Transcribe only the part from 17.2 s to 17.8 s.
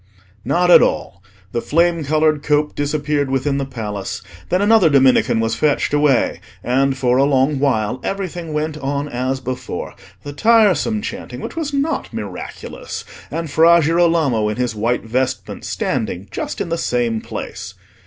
place.